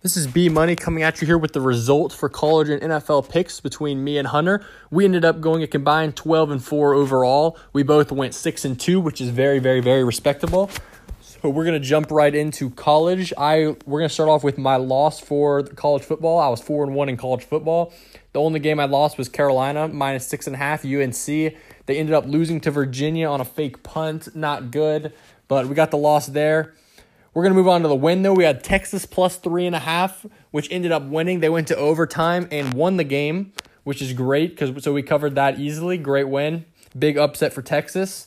[0.00, 3.28] This is B Money coming at you here with the results for college and NFL
[3.28, 4.64] picks between me and Hunter.
[4.90, 7.58] We ended up going a combined 12 and 4 overall.
[7.74, 10.70] We both went 6 and 2, which is very very very respectable.
[11.40, 13.32] So we're to jump right into college.
[13.38, 16.40] I we're to start off with my loss for college football.
[16.40, 17.92] I was 4 and 1 in college football.
[18.32, 21.26] The only game I lost was Carolina minus six and a half UNC.
[21.26, 24.34] They ended up losing to Virginia on a fake punt.
[24.34, 25.12] Not good,
[25.46, 26.74] but we got the loss there.
[27.34, 28.34] We're to move on to the win, though.
[28.34, 31.38] We had Texas plus three and a half, which ended up winning.
[31.38, 33.52] They went to overtime and won the game,
[33.84, 35.98] which is great because so we covered that easily.
[35.98, 36.64] Great win.
[36.98, 38.26] Big upset for Texas.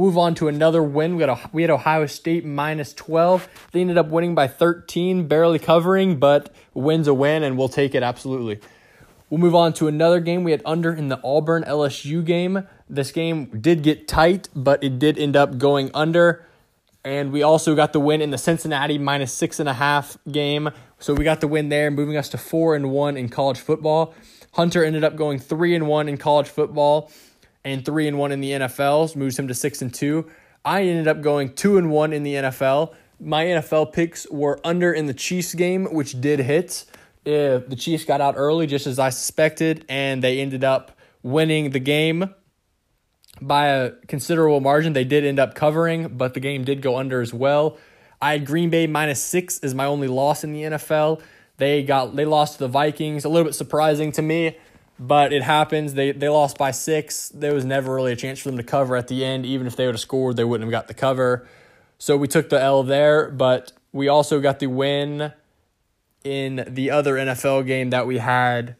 [0.00, 1.16] Move on to another win.
[1.16, 3.46] We, got oh-, a, we had Ohio State minus 12.
[3.72, 7.94] They ended up winning by 13, barely covering, but win's a win, and we'll take
[7.94, 8.60] it absolutely.
[9.28, 10.42] We'll move on to another game.
[10.42, 12.66] We had under in the Auburn LSU game.
[12.88, 16.46] This game did get tight, but it did end up going under.
[17.04, 20.70] And we also got the win in the Cincinnati minus six and a half game.
[20.98, 24.14] So we got the win there, moving us to four and one in college football.
[24.52, 27.10] Hunter ended up going three and one in college football
[27.64, 30.30] and three and one in the NFL, moves him to six and two.
[30.64, 32.94] I ended up going two and one in the NFL.
[33.18, 36.84] My NFL picks were under in the Chiefs game, which did hit.
[37.26, 41.70] Uh, the Chiefs got out early, just as I suspected, and they ended up winning
[41.70, 42.34] the game
[43.40, 44.92] by a considerable margin.
[44.92, 47.78] They did end up covering, but the game did go under as well.
[48.22, 51.22] I had Green Bay minus six as my only loss in the NFL.
[51.56, 53.24] They got they lost to the Vikings.
[53.24, 54.56] A little bit surprising to me,
[55.00, 55.94] but it happens.
[55.94, 57.30] They they lost by six.
[57.30, 59.46] There was never really a chance for them to cover at the end.
[59.46, 61.48] Even if they would have scored, they wouldn't have got the cover.
[61.98, 65.32] So we took the L there, but we also got the win
[66.22, 68.76] in the other NFL game that we had,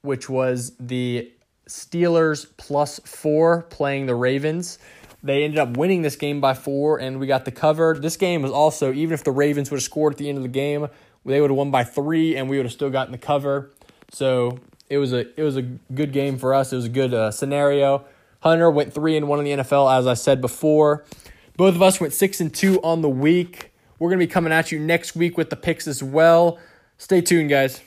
[0.00, 1.30] which was the
[1.68, 4.78] Steelers plus four playing the Ravens.
[5.22, 7.98] They ended up winning this game by four, and we got the cover.
[8.00, 10.44] This game was also, even if the Ravens would have scored at the end of
[10.44, 10.88] the game,
[11.26, 13.72] they would have won by three, and we would have still gotten the cover.
[14.10, 16.72] So it was a it was a good game for us.
[16.72, 18.04] It was a good uh, scenario.
[18.40, 21.04] Hunter went three and one in the NFL, as I said before.
[21.56, 23.72] Both of us went six and two on the week.
[23.98, 26.58] We're gonna be coming at you next week with the picks as well.
[26.98, 27.80] Stay tuned, guys.